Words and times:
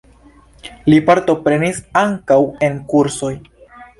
Li 0.93 1.01
partoprenis 1.09 1.83
ankaŭ 2.03 2.39
en 2.69 2.83
kursoj. 2.95 3.33